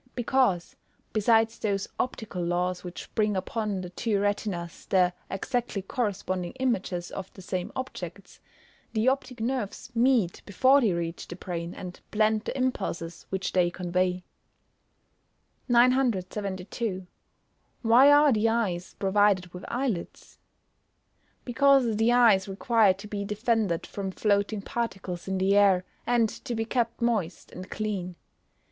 [0.15, 0.75] _Because,
[1.13, 7.31] besides those optical laws which bring upon the two retinas the exactly corresponding images of
[7.33, 8.39] the same objects,
[8.93, 13.69] the optic nerves meet before they reach the brain, and blend the impulses which they
[13.69, 14.23] convey.
[15.67, 17.05] 972.
[17.83, 20.39] Why are the eyes provided with eyelids?
[21.45, 26.55] Because the eyes require to be defended from floating particles in the air, and to
[26.55, 28.15] be kept moist and clean.